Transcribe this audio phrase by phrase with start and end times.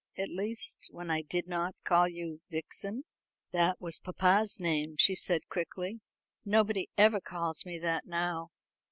[0.17, 3.03] at least, when I did not call you Vixen."
[3.51, 5.99] "That was papa's name," she said quickly.
[6.43, 8.49] "Nobody ever calls me that now."